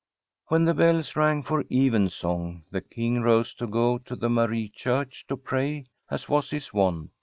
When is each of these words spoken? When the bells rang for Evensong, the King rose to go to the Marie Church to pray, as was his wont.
When 0.47 0.65
the 0.65 0.73
bells 0.73 1.15
rang 1.15 1.43
for 1.43 1.63
Evensong, 1.69 2.63
the 2.71 2.81
King 2.81 3.21
rose 3.21 3.53
to 3.53 3.67
go 3.67 3.99
to 3.99 4.15
the 4.15 4.31
Marie 4.31 4.69
Church 4.69 5.27
to 5.27 5.37
pray, 5.37 5.85
as 6.09 6.27
was 6.27 6.49
his 6.49 6.73
wont. 6.73 7.11